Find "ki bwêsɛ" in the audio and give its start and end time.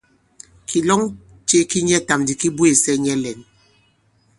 2.41-2.91